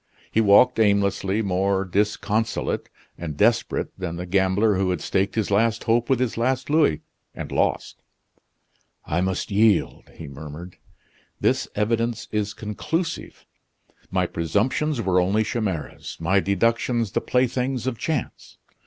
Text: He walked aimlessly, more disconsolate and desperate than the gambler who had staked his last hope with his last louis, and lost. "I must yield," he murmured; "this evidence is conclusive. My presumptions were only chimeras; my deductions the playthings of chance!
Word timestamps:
He 0.31 0.41
walked 0.41 0.79
aimlessly, 0.79 1.43
more 1.43 1.85
disconsolate 1.85 2.89
and 3.19 3.37
desperate 3.37 3.91
than 3.99 4.15
the 4.15 4.25
gambler 4.25 4.73
who 4.73 4.89
had 4.89 4.99
staked 4.99 5.35
his 5.35 5.51
last 5.51 5.83
hope 5.83 6.09
with 6.09 6.19
his 6.19 6.37
last 6.39 6.71
louis, 6.71 7.01
and 7.35 7.51
lost. 7.51 8.01
"I 9.05 9.21
must 9.21 9.51
yield," 9.51 10.09
he 10.15 10.27
murmured; 10.27 10.77
"this 11.39 11.67
evidence 11.75 12.27
is 12.31 12.55
conclusive. 12.55 13.45
My 14.09 14.25
presumptions 14.25 14.99
were 15.03 15.21
only 15.21 15.43
chimeras; 15.43 16.17
my 16.19 16.39
deductions 16.39 17.11
the 17.11 17.21
playthings 17.21 17.85
of 17.85 17.99
chance! 17.99 18.57